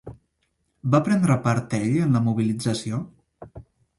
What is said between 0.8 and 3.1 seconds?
Va prendre part ell en la mobilització?